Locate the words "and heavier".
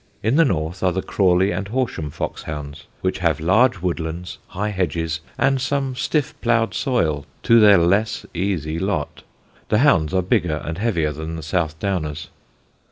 10.65-11.11